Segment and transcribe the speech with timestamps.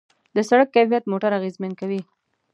[0.35, 2.01] د سړک کیفیت موټر اغېزمن کوي.